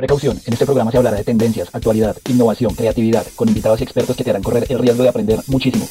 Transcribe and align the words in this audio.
Precaución, 0.00 0.40
en 0.46 0.54
este 0.54 0.64
programa 0.64 0.90
se 0.90 0.96
hablará 0.96 1.18
de 1.18 1.24
tendencias, 1.24 1.68
actualidad, 1.74 2.16
innovación, 2.26 2.74
creatividad, 2.74 3.26
con 3.36 3.48
invitados 3.48 3.80
y 3.80 3.84
expertos 3.84 4.16
que 4.16 4.24
te 4.24 4.30
harán 4.30 4.42
correr 4.42 4.64
el 4.70 4.78
riesgo 4.78 5.02
de 5.02 5.10
aprender 5.10 5.40
muchísimo. 5.46 5.86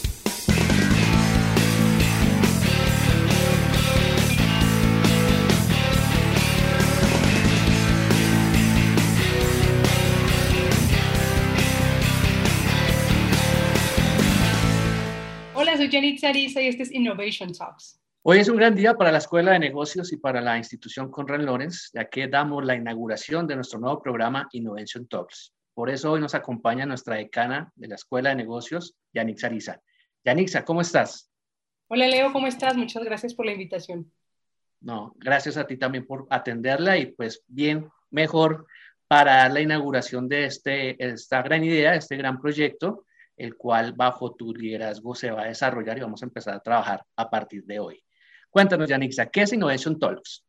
Hola, 15.53 15.77
soy 15.77 15.89
Jenny 15.89 16.15
Tsarisa 16.15 16.63
y 16.63 16.67
este 16.69 16.81
es 16.81 16.91
Innovation 16.91 17.53
Talks. 17.53 17.99
Hoy 18.21 18.39
es 18.39 18.49
un 18.49 18.57
gran 18.57 18.75
día 18.75 18.95
para 18.95 19.13
la 19.13 19.19
Escuela 19.19 19.53
de 19.53 19.59
Negocios 19.59 20.11
y 20.11 20.17
para 20.17 20.41
la 20.41 20.57
institución 20.57 21.09
Conrad 21.09 21.39
Lorenz, 21.39 21.89
ya 21.93 22.09
que 22.09 22.27
damos 22.27 22.65
la 22.65 22.75
inauguración 22.75 23.47
de 23.47 23.55
nuestro 23.55 23.79
nuevo 23.79 24.01
programa 24.01 24.49
Innovation 24.51 25.07
Talks. 25.07 25.53
Por 25.73 25.89
eso 25.89 26.11
hoy 26.11 26.19
nos 26.19 26.35
acompaña 26.35 26.85
nuestra 26.85 27.15
decana 27.15 27.71
de 27.77 27.87
la 27.87 27.95
Escuela 27.95 28.31
de 28.31 28.35
Negocios, 28.35 28.97
Yannick 29.13 29.41
Ariza. 29.41 29.81
Yanixa, 30.25 30.65
¿cómo 30.65 30.81
estás? 30.81 31.31
Hola 31.87 32.07
Leo, 32.07 32.33
¿cómo 32.33 32.47
estás? 32.47 32.75
Muchas 32.75 33.05
gracias 33.05 33.33
por 33.33 33.45
la 33.45 33.53
invitación. 33.53 34.11
No, 34.81 35.13
gracias 35.15 35.55
a 35.55 35.65
ti 35.65 35.77
también 35.77 36.05
por 36.05 36.27
atenderla 36.29 36.97
y 36.97 37.05
pues 37.13 37.45
bien, 37.47 37.89
mejor 38.11 38.67
para 39.07 39.47
la 39.47 39.61
inauguración 39.61 40.27
de 40.27 40.43
este, 40.43 41.01
esta 41.03 41.41
gran 41.41 41.63
idea, 41.63 41.95
este 41.95 42.17
gran 42.17 42.41
proyecto, 42.41 43.05
el 43.37 43.55
cual 43.55 43.93
bajo 43.93 44.35
tu 44.35 44.53
liderazgo 44.53 45.15
se 45.15 45.31
va 45.31 45.43
a 45.43 45.47
desarrollar 45.47 45.97
y 45.97 46.01
vamos 46.01 46.21
a 46.21 46.25
empezar 46.25 46.55
a 46.55 46.59
trabajar 46.59 47.05
a 47.15 47.29
partir 47.29 47.63
de 47.63 47.79
hoy. 47.79 48.03
Cuéntanos, 48.49 48.89
Yanixa, 48.89 49.27
¿qué 49.27 49.41
es 49.41 49.53
Innovation 49.53 49.99
Talks? 49.99 50.43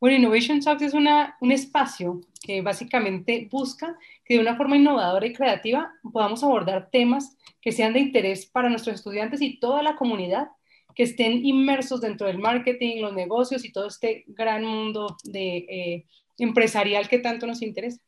Bueno, 0.00 0.16
Innovation 0.16 0.60
Talks 0.60 0.82
es 0.82 0.94
una, 0.94 1.36
un 1.40 1.52
espacio 1.52 2.20
que 2.42 2.60
básicamente 2.60 3.48
busca 3.50 3.96
que 4.24 4.34
de 4.34 4.40
una 4.40 4.56
forma 4.56 4.76
innovadora 4.76 5.26
y 5.26 5.32
creativa 5.32 5.92
podamos 6.12 6.42
abordar 6.42 6.90
temas 6.90 7.36
que 7.60 7.72
sean 7.72 7.92
de 7.92 8.00
interés 8.00 8.46
para 8.46 8.68
nuestros 8.68 8.96
estudiantes 8.96 9.40
y 9.40 9.60
toda 9.60 9.82
la 9.82 9.96
comunidad 9.96 10.48
que 10.94 11.04
estén 11.04 11.44
inmersos 11.44 12.00
dentro 12.00 12.26
del 12.26 12.38
marketing, 12.38 13.00
los 13.00 13.14
negocios 13.14 13.64
y 13.64 13.72
todo 13.72 13.86
este 13.86 14.24
gran 14.26 14.64
mundo 14.64 15.16
de, 15.24 15.56
eh, 15.56 16.06
empresarial 16.38 17.08
que 17.08 17.18
tanto 17.18 17.46
nos 17.46 17.62
interesa. 17.62 18.00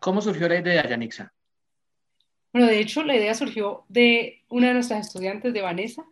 ¿Cómo 0.00 0.20
surgió 0.20 0.48
la 0.48 0.58
idea, 0.58 0.88
Yanixa? 0.88 1.32
Bueno, 2.52 2.66
de 2.66 2.80
hecho, 2.80 3.04
la 3.04 3.14
idea 3.14 3.34
surgió 3.34 3.84
de 3.88 4.42
una 4.48 4.68
de 4.68 4.74
nuestras 4.74 5.06
estudiantes, 5.06 5.52
de 5.52 5.62
Vanessa, 5.62 6.04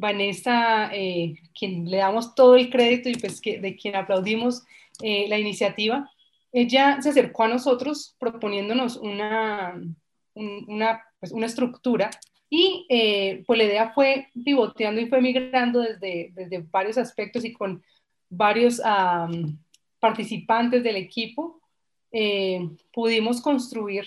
Vanessa, 0.00 0.90
eh, 0.94 1.34
quien 1.56 1.88
le 1.88 1.98
damos 1.98 2.34
todo 2.34 2.56
el 2.56 2.70
crédito 2.70 3.10
y 3.10 3.16
pues 3.16 3.40
que, 3.40 3.60
de 3.60 3.76
quien 3.76 3.94
aplaudimos 3.94 4.64
eh, 5.02 5.26
la 5.28 5.38
iniciativa, 5.38 6.10
ella 6.52 7.00
se 7.02 7.10
acercó 7.10 7.44
a 7.44 7.48
nosotros 7.48 8.16
proponiéndonos 8.18 8.96
una, 8.96 9.80
una, 10.34 11.02
pues 11.20 11.32
una 11.32 11.46
estructura 11.46 12.10
y 12.48 12.86
eh, 12.88 13.44
pues 13.46 13.58
la 13.58 13.64
idea 13.64 13.92
fue 13.92 14.28
pivoteando 14.42 15.02
y 15.02 15.06
fue 15.06 15.20
migrando 15.20 15.80
desde, 15.80 16.30
desde 16.34 16.64
varios 16.70 16.96
aspectos 16.96 17.44
y 17.44 17.52
con 17.52 17.82
varios 18.30 18.80
participantes 19.98 20.82
del 20.82 20.96
equipo, 20.96 21.60
pudimos 22.92 23.40
construir 23.40 24.06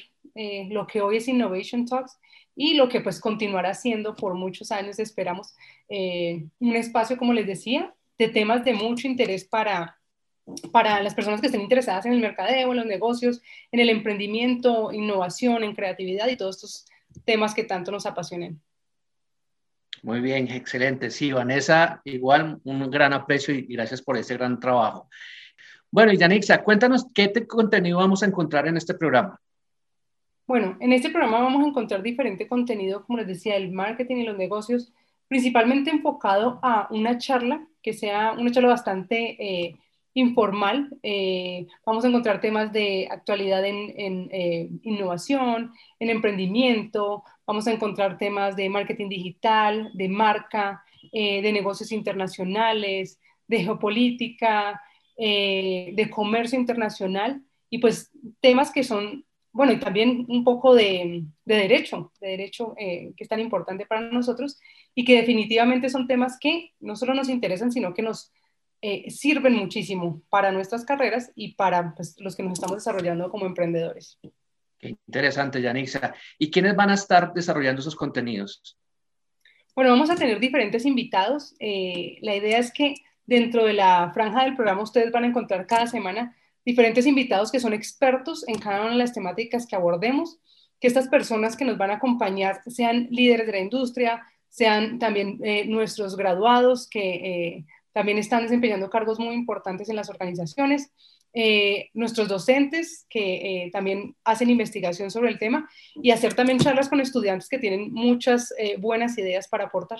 lo 0.69 0.87
que 0.87 1.01
hoy 1.01 1.17
es 1.17 1.27
Innovation 1.27 1.85
Talks 1.85 2.17
y 2.55 2.75
lo 2.75 2.89
que 2.89 3.01
pues 3.01 3.19
continuará 3.19 3.73
siendo 3.73 4.15
por 4.15 4.35
muchos 4.35 4.71
años, 4.71 4.99
esperamos, 4.99 5.53
eh, 5.89 6.45
un 6.59 6.75
espacio, 6.75 7.17
como 7.17 7.33
les 7.33 7.47
decía, 7.47 7.93
de 8.17 8.29
temas 8.29 8.63
de 8.63 8.73
mucho 8.73 9.07
interés 9.07 9.45
para, 9.45 9.99
para 10.71 11.01
las 11.01 11.15
personas 11.15 11.41
que 11.41 11.47
estén 11.47 11.61
interesadas 11.61 12.05
en 12.05 12.13
el 12.13 12.19
mercadeo, 12.19 12.71
en 12.71 12.77
los 12.77 12.85
negocios, 12.85 13.41
en 13.71 13.79
el 13.79 13.89
emprendimiento, 13.89 14.91
innovación, 14.91 15.63
en 15.63 15.75
creatividad 15.75 16.27
y 16.27 16.37
todos 16.37 16.57
estos 16.57 16.85
temas 17.25 17.53
que 17.53 17.63
tanto 17.63 17.91
nos 17.91 18.05
apasionen. 18.05 18.61
Muy 20.03 20.19
bien, 20.19 20.49
excelente. 20.51 21.09
Sí, 21.09 21.31
Vanessa, 21.31 22.01
igual 22.03 22.59
un 22.65 22.91
gran 22.91 23.13
aprecio 23.13 23.55
y 23.55 23.61
gracias 23.61 24.01
por 24.01 24.17
ese 24.17 24.33
gran 24.33 24.59
trabajo. 24.59 25.09
Bueno, 25.89 26.11
Yanixa, 26.11 26.63
cuéntanos 26.63 27.05
qué 27.13 27.31
contenido 27.47 27.99
vamos 27.99 28.21
a 28.21 28.25
encontrar 28.25 28.67
en 28.67 28.77
este 28.77 28.95
programa. 28.95 29.39
Bueno, 30.45 30.77
en 30.81 30.91
este 30.91 31.09
programa 31.09 31.39
vamos 31.39 31.63
a 31.63 31.69
encontrar 31.69 32.03
diferente 32.03 32.47
contenido, 32.47 33.05
como 33.05 33.19
les 33.19 33.27
decía, 33.27 33.55
el 33.55 33.71
marketing 33.71 34.17
y 34.17 34.23
los 34.23 34.37
negocios, 34.37 34.91
principalmente 35.29 35.89
enfocado 35.89 36.59
a 36.61 36.87
una 36.91 37.17
charla 37.17 37.65
que 37.81 37.93
sea 37.93 38.33
una 38.33 38.51
charla 38.51 38.69
bastante 38.69 39.37
eh, 39.39 39.77
informal. 40.13 40.97
Eh, 41.01 41.67
vamos 41.85 42.03
a 42.03 42.09
encontrar 42.09 42.41
temas 42.41 42.73
de 42.73 43.07
actualidad 43.09 43.63
en, 43.65 44.29
eh, 44.31 44.69
innovación, 44.83 45.71
en 45.99 46.09
emprendimiento, 46.09 47.23
vamos 47.47 47.65
a 47.67 47.71
encontrar 47.71 48.17
temas 48.17 48.57
de 48.57 48.69
marketing 48.69 49.09
digital, 49.09 49.91
de 49.93 50.09
marca, 50.09 50.83
de 51.11 51.51
negocios 51.51 51.91
internacionales, 51.91 53.19
de 53.47 53.59
geopolítica, 53.59 54.81
de 55.17 56.09
comercio 56.09 56.57
internacional 56.57 57.43
y 57.69 57.79
pues 57.79 58.11
temas 58.39 58.71
que 58.71 58.83
son 58.83 59.25
bueno, 59.53 59.71
y 59.71 59.79
también 59.79 60.25
un 60.27 60.43
poco 60.43 60.73
de, 60.73 61.23
derecho, 61.45 62.11
de 62.19 62.29
derecho 62.29 62.73
eh, 62.77 63.13
que 63.15 63.23
es 63.23 63.29
tan 63.29 63.39
importante 63.39 63.85
para 63.85 64.01
nosotros 64.01 64.59
y 64.95 65.05
que 65.05 65.15
definitivamente 65.15 65.89
son 65.89 66.07
temas 66.07 66.37
que 66.39 66.71
no 66.79 66.95
solo 66.95 67.13
nos 67.13 67.29
interesan, 67.29 67.71
sino 67.71 67.93
que 67.93 68.01
nos 68.01 68.33
eh, 68.81 69.09
sirven 69.11 69.53
muchísimo 69.53 70.23
para 70.29 70.51
nuestras 70.51 70.83
carreras 70.83 71.31
y 71.35 71.53
para 71.53 71.93
pues, 71.93 72.15
los 72.19 72.35
que 72.35 72.41
nos 72.41 72.53
estamos 72.53 72.77
desarrollando 72.77 73.29
como 73.29 73.45
emprendedores. 73.45 74.19
Qué 74.79 74.97
interesante, 75.07 75.61
Yanixa. 75.61 76.15
¿Y 76.39 76.49
quiénes 76.49 76.75
van 76.75 76.89
a 76.89 76.95
estar 76.95 77.31
desarrollando 77.31 77.79
esos 77.79 77.95
contenidos? 77.95 78.77
Bueno, 79.75 79.91
vamos 79.91 80.09
a 80.09 80.15
tener 80.15 80.39
diferentes 80.39 80.83
invitados. 80.85 81.55
Eh, 81.59 82.17
la 82.21 82.35
idea 82.35 82.57
es 82.57 82.73
que 82.73 82.95
dentro 83.25 83.65
de 83.65 83.73
la 83.73 84.11
franja 84.13 84.43
del 84.43 84.55
programa 84.55 84.81
ustedes 84.81 85.11
van 85.11 85.25
a 85.25 85.27
encontrar 85.27 85.67
cada 85.67 85.85
semana 85.85 86.35
diferentes 86.65 87.05
invitados 87.05 87.51
que 87.51 87.59
son 87.59 87.73
expertos 87.73 88.47
en 88.47 88.59
cada 88.59 88.81
una 88.81 88.91
de 88.91 88.97
las 88.97 89.13
temáticas 89.13 89.67
que 89.67 89.75
abordemos, 89.75 90.39
que 90.79 90.87
estas 90.87 91.07
personas 91.07 91.55
que 91.55 91.65
nos 91.65 91.77
van 91.77 91.91
a 91.91 91.95
acompañar 91.95 92.61
sean 92.67 93.07
líderes 93.09 93.45
de 93.47 93.53
la 93.53 93.59
industria, 93.59 94.21
sean 94.49 94.99
también 94.99 95.39
eh, 95.43 95.65
nuestros 95.65 96.15
graduados 96.15 96.87
que 96.89 97.15
eh, 97.15 97.65
también 97.91 98.17
están 98.17 98.43
desempeñando 98.43 98.89
cargos 98.89 99.19
muy 99.19 99.33
importantes 99.33 99.89
en 99.89 99.95
las 99.95 100.09
organizaciones, 100.09 100.91
eh, 101.33 101.89
nuestros 101.93 102.27
docentes 102.27 103.07
que 103.09 103.69
también 103.73 104.15
hacen 104.23 104.49
investigación 104.49 105.09
sobre 105.09 105.31
el 105.31 105.39
tema 105.39 105.67
y 105.95 106.11
hacer 106.11 106.35
también 106.35 106.59
charlas 106.59 106.89
con 106.89 106.99
estudiantes 106.99 107.49
que 107.49 107.57
tienen 107.57 107.91
muchas 107.91 108.53
buenas 108.77 109.17
ideas 109.17 109.47
para 109.47 109.65
aportar. 109.65 109.99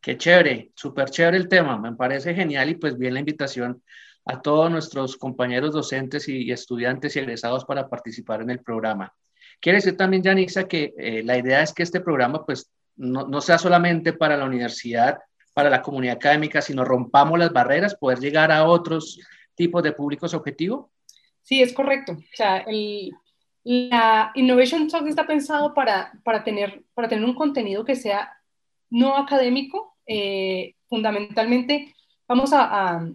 Qué 0.00 0.16
chévere, 0.16 0.70
súper 0.74 1.10
chévere 1.10 1.36
el 1.36 1.48
tema, 1.48 1.78
me 1.78 1.92
parece 1.92 2.34
genial 2.34 2.70
y 2.70 2.76
pues 2.76 2.96
bien 2.96 3.12
la 3.12 3.20
invitación 3.20 3.82
a 4.24 4.40
todos 4.40 4.70
nuestros 4.70 5.16
compañeros 5.16 5.72
docentes 5.72 6.28
y 6.28 6.50
estudiantes 6.50 7.14
y 7.14 7.18
egresados 7.18 7.64
para 7.64 7.88
participar 7.88 8.42
en 8.42 8.50
el 8.50 8.60
programa. 8.60 9.12
Quiere 9.60 9.78
decir 9.78 9.96
también, 9.96 10.22
Yanixa, 10.22 10.64
que 10.64 10.94
eh, 10.98 11.22
la 11.22 11.38
idea 11.38 11.62
es 11.62 11.72
que 11.72 11.82
este 11.82 12.00
programa 12.00 12.44
pues 12.44 12.70
no, 12.96 13.26
no, 13.26 13.40
sea 13.40 13.58
solamente 13.58 14.12
para 14.12 14.36
la 14.36 14.44
universidad, 14.44 15.18
para 15.52 15.70
la 15.70 15.82
comunidad 15.82 16.16
académica, 16.16 16.62
sino 16.62 16.84
rompamos 16.84 17.38
las 17.38 17.52
barreras, 17.52 17.94
poder 17.94 18.18
llegar 18.18 18.50
a 18.50 18.64
otros 18.64 19.20
tipos 19.54 19.82
de 19.82 19.92
públicos 19.92 20.34
objetivo. 20.34 20.90
Sí, 21.42 21.60
es 21.60 21.72
correcto. 21.72 22.12
O 22.12 22.36
sea, 22.36 22.58
el, 22.58 23.12
la 23.64 24.32
Innovation 24.34 24.88
Talk 24.88 25.06
está 25.06 25.26
pensado 25.26 25.74
para, 25.74 26.12
para, 26.24 26.44
tener, 26.44 26.82
para 26.94 27.08
tener 27.08 27.24
un 27.24 27.34
contenido 27.34 27.84
que 27.84 27.96
sea 27.96 28.32
no 28.90 29.16
académico. 29.16 29.96
Eh, 30.06 30.74
fundamentalmente, 30.88 31.94
vamos 32.28 32.52
a 32.52 32.96
a 32.96 33.08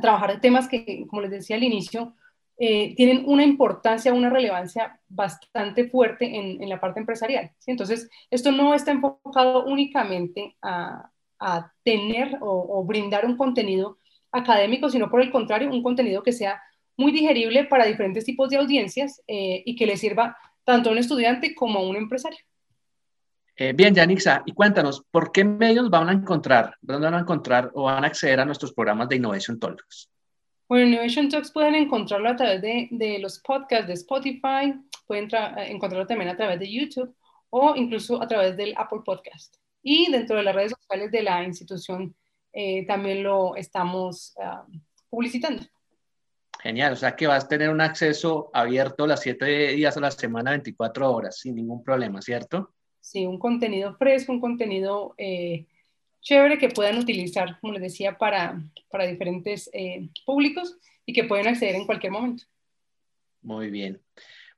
trabajar 0.00 0.40
temas 0.40 0.68
que, 0.68 1.06
como 1.08 1.22
les 1.22 1.30
decía 1.30 1.56
al 1.56 1.64
inicio, 1.64 2.14
eh, 2.58 2.94
tienen 2.94 3.24
una 3.26 3.44
importancia, 3.44 4.12
una 4.12 4.30
relevancia 4.30 5.00
bastante 5.08 5.88
fuerte 5.88 6.36
en, 6.36 6.68
la 6.68 6.80
parte 6.80 7.00
empresarial. 7.00 7.50
Entonces, 7.66 8.08
esto 8.30 8.52
no 8.52 8.74
está 8.74 8.92
enfocado 8.92 9.64
únicamente 9.64 10.56
a, 10.62 11.10
a 11.40 11.72
tener 11.82 12.38
o, 12.40 12.84
brindar 12.84 13.26
un 13.26 13.36
contenido 13.36 13.98
académico, 14.30 14.88
sino 14.88 15.10
por 15.10 15.20
el 15.20 15.32
contrario, 15.32 15.70
un 15.70 15.82
contenido 15.82 16.22
que 16.22 16.32
sea 16.32 16.62
muy 16.96 17.10
digerible 17.10 17.64
para 17.64 17.84
diferentes 17.84 18.24
tipos 18.24 18.48
de 18.48 18.58
audiencias 18.58 19.22
eh, 19.26 19.62
y 19.66 19.74
que 19.74 19.86
le 19.86 19.96
sirva 19.96 20.36
tanto 20.64 20.88
a 20.88 20.92
un 20.92 20.98
estudiante 20.98 21.54
como 21.54 21.80
a 21.80 21.88
un 21.88 21.96
empresario. 21.96 22.38
Eh, 23.56 23.72
bien, 23.74 23.94
Yanixa, 23.94 24.42
y 24.46 24.52
cuéntanos, 24.52 25.04
¿por 25.10 25.30
qué 25.30 25.44
medios 25.44 25.90
van 25.90 26.08
a 26.08 26.12
encontrar, 26.12 26.74
dónde 26.80 27.06
van 27.06 27.14
a 27.14 27.20
encontrar 27.20 27.70
o 27.74 27.84
van 27.84 28.04
a 28.04 28.06
acceder 28.06 28.40
a 28.40 28.44
nuestros 28.44 28.72
programas 28.72 29.08
de 29.08 29.16
Innovation 29.16 29.60
Talks? 29.60 30.10
Bueno, 30.68 30.86
Innovation 30.86 31.28
Talks 31.28 31.52
pueden 31.52 31.74
encontrarlo 31.74 32.30
a 32.30 32.36
través 32.36 32.62
de, 32.62 32.88
de 32.90 33.18
los 33.18 33.38
podcasts 33.40 33.86
de 33.86 33.92
Spotify, 33.94 34.74
pueden 35.06 35.28
eh, 35.32 35.70
encontrarlo 35.70 36.06
también 36.06 36.30
a 36.30 36.36
través 36.36 36.58
de 36.58 36.72
YouTube 36.72 37.14
o 37.50 37.76
incluso 37.76 38.22
a 38.22 38.26
través 38.26 38.56
del 38.56 38.72
Apple 38.78 39.00
Podcast. 39.04 39.56
Y 39.82 40.10
dentro 40.10 40.36
de 40.36 40.44
las 40.44 40.54
redes 40.54 40.72
sociales 40.72 41.10
de 41.10 41.22
la 41.22 41.44
institución 41.44 42.14
eh, 42.52 42.86
también 42.86 43.22
lo 43.22 43.56
estamos 43.56 44.34
ah, 44.40 44.64
publicitando. 45.10 45.62
Genial, 46.62 46.92
o 46.92 46.96
sea 46.96 47.16
que 47.16 47.26
vas 47.26 47.44
a 47.44 47.48
tener 47.48 47.68
un 47.68 47.80
acceso 47.80 48.50
abierto 48.54 49.06
las 49.06 49.20
siete 49.20 49.72
días 49.72 49.96
a 49.96 50.00
la 50.00 50.10
semana, 50.10 50.52
24 50.52 51.12
horas, 51.12 51.38
sin 51.38 51.56
ningún 51.56 51.82
problema, 51.82 52.22
¿cierto? 52.22 52.72
Sí, 53.02 53.26
un 53.26 53.38
contenido 53.38 53.96
fresco, 53.96 54.32
un 54.32 54.40
contenido 54.40 55.14
eh, 55.18 55.66
chévere 56.20 56.56
que 56.56 56.68
puedan 56.68 56.98
utilizar, 56.98 57.58
como 57.60 57.72
les 57.72 57.82
decía, 57.82 58.16
para, 58.16 58.62
para 58.90 59.06
diferentes 59.06 59.68
eh, 59.72 60.08
públicos 60.24 60.78
y 61.04 61.12
que 61.12 61.24
pueden 61.24 61.48
acceder 61.48 61.74
en 61.74 61.84
cualquier 61.84 62.12
momento. 62.12 62.44
Muy 63.42 63.70
bien. 63.70 64.00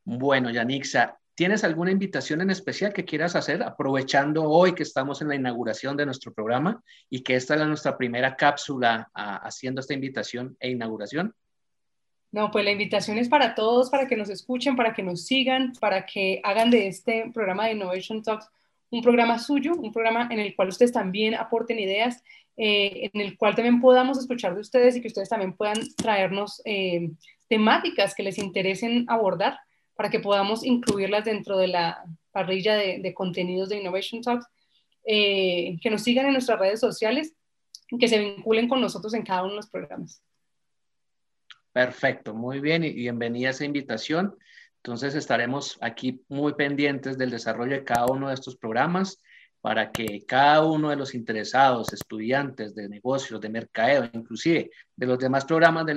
Bueno, 0.05 0.50
Yanixa, 0.50 1.19
¿tienes 1.35 1.64
alguna 1.64 1.91
invitación 1.91 2.43
en 2.43 2.50
especial 2.50 2.93
que 2.93 3.06
quieras 3.06 3.35
hacer 3.35 3.62
aprovechando 3.62 4.44
hoy 4.44 4.75
que 4.75 4.82
estamos 4.82 5.23
en 5.23 5.29
la 5.29 5.37
inauguración 5.37 5.96
de 5.96 6.05
nuestro 6.05 6.35
programa 6.35 6.85
y 7.08 7.23
que 7.23 7.37
esta 7.37 7.55
es 7.55 7.67
nuestra 7.67 7.96
primera 7.96 8.37
cápsula 8.37 9.11
haciendo 9.14 9.81
esta 9.81 9.94
invitación 9.94 10.55
e 10.61 10.69
inauguración? 10.69 11.35
No, 12.35 12.51
pues 12.51 12.65
la 12.65 12.73
invitación 12.73 13.17
es 13.19 13.29
para 13.29 13.55
todos, 13.55 13.91
para 13.91 14.09
que 14.09 14.17
nos 14.17 14.29
escuchen, 14.29 14.75
para 14.75 14.93
que 14.93 15.05
nos 15.05 15.25
sigan, 15.25 15.73
para 15.79 16.05
que 16.05 16.41
hagan 16.43 16.69
de 16.69 16.89
este 16.89 17.31
programa 17.33 17.67
de 17.67 17.75
Innovation 17.75 18.25
Talks 18.25 18.51
un 18.91 19.03
programa 19.03 19.39
suyo, 19.39 19.77
un 19.77 19.93
programa 19.93 20.27
en 20.33 20.41
el 20.41 20.57
cual 20.57 20.67
ustedes 20.67 20.91
también 20.91 21.37
aporten 21.37 21.79
ideas, 21.79 22.25
eh, 22.57 23.09
en 23.13 23.21
el 23.21 23.39
cual 23.39 23.55
también 23.55 23.81
podamos 23.81 24.19
escuchar 24.19 24.53
de 24.57 24.63
ustedes 24.63 24.97
y 24.97 25.01
que 25.01 25.07
ustedes 25.07 25.29
también 25.29 25.53
puedan 25.53 25.79
traernos 25.95 26.61
eh, 26.65 27.09
temáticas 27.47 28.17
que 28.17 28.25
les 28.25 28.39
interesen 28.39 29.05
abordar 29.09 29.61
para 29.95 30.11
que 30.11 30.19
podamos 30.19 30.65
incluirlas 30.65 31.25
dentro 31.25 31.57
de 31.57 31.69
la 31.69 32.03
parrilla 32.33 32.75
de, 32.75 33.15
contenidos 33.15 33.69
de 33.69 33.79
Innovation 33.79 34.23
Talks, 34.23 34.47
eh, 35.07 35.77
que 35.81 35.91
nos 35.91 36.03
sigan 36.03 36.27
en 36.27 36.33
nuestras 36.33 36.59
redes 36.59 36.81
sociales 36.81 37.33
que 37.97 38.09
se 38.09 38.19
vinculen 38.19 38.69
con 38.69 38.81
nosotros 38.81 39.15
en 39.15 39.23
cada 39.23 39.43
uno 39.43 39.51
de 39.51 39.57
los 39.59 39.71
programas. 39.71 40.21
Perfecto, 41.75 42.35
muy 42.35 42.61
bien 42.61 42.85
y 42.85 42.93
bienvenida 42.93 43.49
a 43.49 43.50
esa 43.50 43.65
invitación. 43.65 44.38
Entonces 44.76 45.17
estaremos 45.17 45.76
aquí 45.81 46.25
muy 46.29 46.55
pendientes 46.55 47.19
del 47.19 47.31
desarrollo 47.31 47.73
de 47.73 47.82
cada 47.82 48.06
uno 48.06 48.29
de 48.29 48.35
estos 48.35 48.55
programas 48.55 49.21
para 49.61 49.91
que 49.91 50.25
cada 50.25 50.65
uno 50.65 50.91
de 50.91 50.94
los 50.94 51.17
interesados, 51.17 51.93
estudiantes 51.93 52.76
de 52.76 52.88
negocios, 52.88 53.41
de 53.41 53.49
mercadeo, 53.49 54.09
inclusive 54.12 54.71
de 54.94 55.06
los 55.06 55.19
demás 55.19 55.47
programas 55.47 55.85
de, 55.85 55.94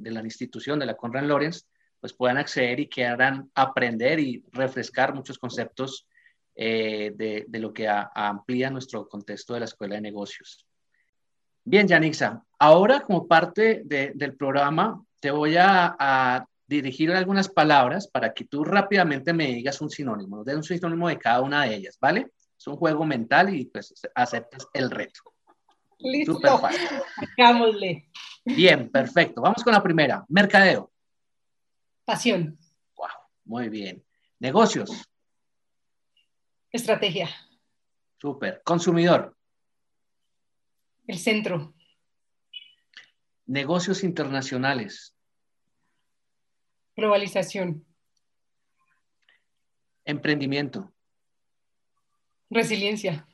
de, 0.00 0.10
la 0.10 0.22
institución, 0.22 0.78
de 0.78 0.86
la 0.86 0.96
Conrad 0.96 1.24
Lorenz, 1.24 1.66
pues 2.00 2.14
puedan 2.14 2.38
acceder 2.38 2.80
y 2.80 2.88
quieran 2.88 3.50
aprender 3.54 4.18
y 4.18 4.42
refrescar 4.50 5.12
muchos 5.14 5.38
conceptos 5.38 6.06
eh, 6.54 7.12
de, 7.14 7.58
lo 7.58 7.74
que 7.74 7.86
amplía 7.86 8.70
nuestro 8.70 9.06
contexto 9.06 9.52
de 9.52 9.60
la 9.60 9.66
Escuela 9.66 9.96
de 9.96 10.00
Negocios. 10.00 10.66
Bien, 11.70 11.86
Yanixa, 11.86 12.44
ahora 12.58 12.98
como 12.98 13.28
parte 13.28 13.82
del 13.84 14.34
programa 14.34 15.00
te 15.20 15.30
voy 15.30 15.54
a 15.56 16.44
dirigir 16.66 17.12
algunas 17.12 17.48
palabras 17.48 18.08
para 18.08 18.34
que 18.34 18.44
tú 18.44 18.64
rápidamente 18.64 19.32
me 19.32 19.46
digas 19.46 19.80
un 19.80 19.88
sinónimo, 19.88 20.42
de 20.42 20.56
un 20.56 20.64
sinónimo 20.64 21.08
de 21.08 21.16
cada 21.16 21.42
una 21.42 21.62
de 21.62 21.76
ellas, 21.76 21.96
¿vale? 22.00 22.32
Es 22.58 22.66
un 22.66 22.74
juego 22.74 23.06
mental 23.06 23.54
y 23.54 23.66
pues 23.66 23.94
aceptas 24.16 24.66
el 24.72 24.90
reto. 24.90 25.20
Listo. 26.00 26.34
Súper 26.34 26.50
fácil. 26.58 26.88
Hagámosle. 27.38 28.10
Bien, 28.44 28.90
perfecto. 28.90 29.40
Vamos 29.40 29.62
con 29.62 29.72
la 29.72 29.80
primera. 29.80 30.24
Mercadeo. 30.28 30.90
Pasión. 32.04 32.58
Wow, 32.96 33.06
muy 33.44 33.68
bien. 33.68 34.04
Negocios. 34.40 35.08
Estrategia. 36.72 37.28
Súper. 38.18 38.60
Consumidor. 38.64 39.36
El 41.10 41.18
centro. 41.18 41.74
Negocios 43.46 44.04
internacionales. 44.04 45.16
Globalización. 46.94 47.84
Emprendimiento. 50.04 50.92
Resiliencia. 52.48 53.26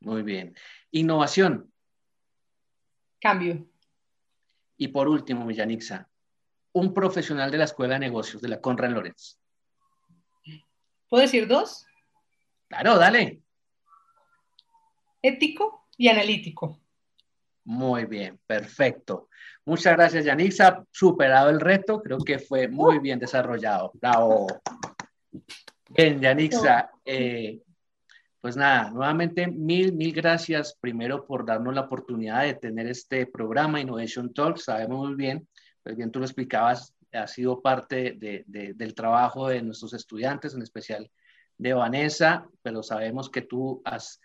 Muy 0.00 0.22
bien. 0.22 0.54
Innovación. 0.90 1.72
Cambio. 3.18 3.66
Y 4.76 4.88
por 4.88 5.08
último, 5.08 5.46
Millanixa, 5.46 6.10
un 6.72 6.92
profesional 6.92 7.50
de 7.50 7.56
la 7.56 7.64
Escuela 7.64 7.94
de 7.94 8.00
Negocios 8.00 8.42
de 8.42 8.48
la 8.50 8.60
Conrad 8.60 8.90
Lorenz. 8.90 9.38
¿Puedo 11.08 11.22
decir 11.22 11.48
dos? 11.48 11.86
Claro, 12.68 12.98
dale. 12.98 13.40
Ético 15.22 15.81
y 16.02 16.08
analítico. 16.08 16.80
Muy 17.62 18.06
bien, 18.06 18.36
perfecto. 18.44 19.28
Muchas 19.64 19.94
gracias, 19.94 20.24
Yanixa. 20.24 20.84
Superado 20.90 21.48
el 21.48 21.60
reto, 21.60 22.02
creo 22.02 22.18
que 22.18 22.40
fue 22.40 22.66
muy 22.66 22.98
bien 22.98 23.20
desarrollado. 23.20 23.92
Bravo. 23.94 24.48
Bien, 25.90 26.20
Yanixa. 26.20 26.90
Eh, 27.04 27.62
pues 28.40 28.56
nada, 28.56 28.90
nuevamente 28.90 29.46
mil, 29.46 29.92
mil 29.92 30.12
gracias 30.12 30.76
primero 30.80 31.24
por 31.24 31.46
darnos 31.46 31.72
la 31.72 31.82
oportunidad 31.82 32.42
de 32.42 32.54
tener 32.54 32.88
este 32.88 33.26
programa 33.26 33.80
Innovation 33.80 34.34
Talk. 34.34 34.56
Sabemos 34.58 35.06
muy 35.06 35.14
bien, 35.14 35.46
pues 35.84 35.94
bien 35.94 36.10
tú 36.10 36.18
lo 36.18 36.24
explicabas, 36.24 36.92
ha 37.12 37.28
sido 37.28 37.62
parte 37.62 38.16
del 38.18 38.94
trabajo 38.96 39.46
de 39.46 39.62
nuestros 39.62 39.94
estudiantes, 39.94 40.54
en 40.54 40.62
especial 40.62 41.08
de 41.58 41.74
Vanessa, 41.74 42.48
pero 42.60 42.82
sabemos 42.82 43.30
que 43.30 43.42
tú 43.42 43.80
has 43.84 44.20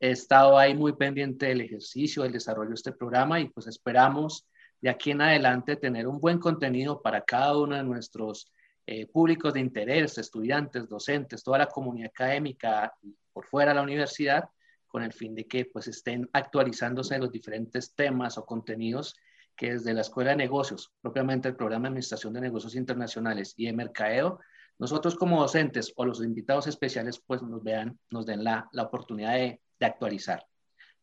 estado 0.00 0.56
ahí 0.56 0.74
muy 0.74 0.94
pendiente 0.94 1.46
del 1.46 1.60
ejercicio, 1.60 2.22
del 2.22 2.32
desarrollo 2.32 2.70
de 2.70 2.74
este 2.74 2.92
programa 2.92 3.38
y 3.38 3.48
pues 3.48 3.66
esperamos 3.66 4.46
de 4.80 4.88
aquí 4.88 5.10
en 5.10 5.20
adelante 5.20 5.76
tener 5.76 6.06
un 6.06 6.18
buen 6.18 6.38
contenido 6.38 7.02
para 7.02 7.20
cada 7.22 7.56
uno 7.56 7.76
de 7.76 7.84
nuestros 7.84 8.50
eh, 8.86 9.06
públicos 9.06 9.52
de 9.52 9.60
interés, 9.60 10.16
estudiantes, 10.16 10.88
docentes, 10.88 11.44
toda 11.44 11.58
la 11.58 11.66
comunidad 11.66 12.08
académica 12.08 12.92
por 13.32 13.44
fuera 13.46 13.72
de 13.72 13.76
la 13.76 13.82
universidad, 13.82 14.48
con 14.88 15.02
el 15.02 15.12
fin 15.12 15.34
de 15.34 15.46
que 15.46 15.66
pues 15.66 15.86
estén 15.86 16.28
actualizándose 16.32 17.18
los 17.18 17.30
diferentes 17.30 17.94
temas 17.94 18.38
o 18.38 18.44
contenidos 18.44 19.14
que 19.54 19.72
desde 19.72 19.92
la 19.92 20.00
Escuela 20.00 20.30
de 20.30 20.36
Negocios, 20.36 20.90
propiamente 21.02 21.48
el 21.48 21.56
programa 21.56 21.82
de 21.82 21.88
Administración 21.88 22.32
de 22.32 22.40
Negocios 22.40 22.74
Internacionales 22.74 23.52
y 23.56 23.66
de 23.66 23.74
Mercadeo, 23.74 24.40
nosotros 24.78 25.14
como 25.14 25.40
docentes 25.40 25.92
o 25.96 26.06
los 26.06 26.24
invitados 26.24 26.66
especiales 26.66 27.22
pues 27.24 27.42
nos 27.42 27.62
vean, 27.62 27.98
nos 28.08 28.24
den 28.24 28.42
la, 28.42 28.68
la 28.72 28.84
oportunidad 28.84 29.34
de, 29.34 29.60
de 29.80 29.86
actualizar. 29.86 30.46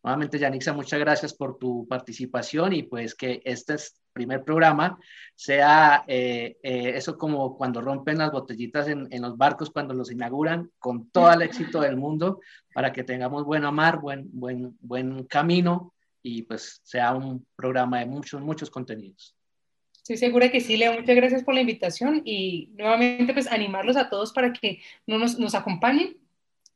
Nuevamente, 0.04 0.40
Yanixa, 0.40 0.72
muchas 0.72 1.00
gracias 1.00 1.34
por 1.34 1.58
tu 1.58 1.86
participación 1.88 2.72
y 2.72 2.84
pues 2.84 3.14
que 3.14 3.42
este 3.44 3.76
primer 4.14 4.44
programa 4.44 4.98
sea 5.36 6.06
eh, 6.08 6.58
eh, 6.64 6.94
eso 6.96 7.18
como 7.18 7.58
cuando 7.58 7.82
rompen 7.82 8.20
las 8.20 8.32
botellitas 8.32 8.88
en, 8.88 9.10
los 9.22 9.38
barcos, 9.38 9.70
cuando 9.70 9.94
los 9.94 10.12
inauguran, 10.12 10.72
con 10.80 11.10
todo 11.10 11.34
el 11.34 11.42
éxito 11.42 11.82
del 11.82 11.98
mundo, 11.98 12.40
para 12.74 12.94
que 12.94 13.04
tengamos 13.04 13.44
buen 13.44 13.64
mar, 13.74 14.00
buen, 14.00 14.30
buen, 14.32 14.78
buen 14.80 15.26
camino 15.26 15.94
y 16.24 16.44
pues 16.44 16.80
sea 16.84 17.14
un 17.14 17.46
programa 17.56 18.00
de 18.00 18.06
muchos, 18.06 18.42
muchos 18.42 18.70
contenidos. 18.70 19.36
Estoy 19.98 20.18
segura 20.18 20.50
que 20.50 20.62
sí, 20.62 20.78
Leo. 20.78 20.94
Muchas 20.94 21.18
gracias 21.18 21.44
por 21.44 21.54
la 21.54 21.60
invitación 21.60 22.22
y 22.24 22.70
nuevamente 22.78 23.34
pues 23.34 23.48
animarlos 23.48 23.98
a 23.98 24.10
todos 24.10 24.32
para 24.32 24.54
que 24.54 24.82
nos, 25.06 25.38
nos 25.38 25.54
acompañen, 25.54 26.16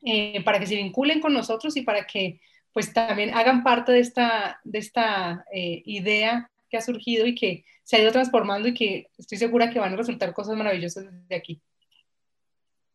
eh, 0.03 0.43
para 0.43 0.59
que 0.59 0.67
se 0.67 0.75
vinculen 0.75 1.19
con 1.21 1.33
nosotros 1.33 1.75
y 1.77 1.81
para 1.81 2.05
que 2.05 2.39
pues 2.73 2.93
también 2.93 3.33
hagan 3.33 3.63
parte 3.63 3.91
de 3.91 3.99
esta, 3.99 4.59
de 4.63 4.79
esta 4.79 5.45
eh, 5.53 5.81
idea 5.85 6.49
que 6.69 6.77
ha 6.77 6.81
surgido 6.81 7.25
y 7.27 7.35
que 7.35 7.65
se 7.83 7.97
ha 7.97 8.01
ido 8.01 8.11
transformando 8.11 8.69
y 8.69 8.73
que 8.73 9.07
estoy 9.17 9.37
segura 9.37 9.69
que 9.69 9.79
van 9.79 9.93
a 9.93 9.97
resultar 9.97 10.33
cosas 10.33 10.55
maravillosas 10.55 11.05
desde 11.11 11.35
aquí. 11.35 11.61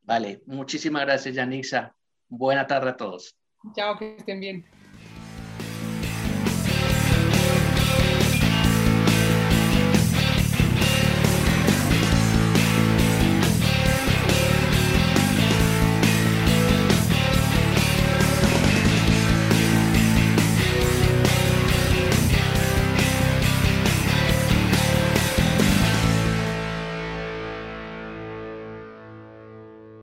Vale, 0.03 0.41
muchísimas 0.47 1.05
gracias, 1.05 1.35
Yanixa. 1.35 1.95
Buena 2.29 2.67
tarde 2.67 2.91
a 2.91 2.97
todos. 2.97 3.37
Chao, 3.75 3.99
que 3.99 4.17
estén 4.17 4.41
bien. 4.41 4.65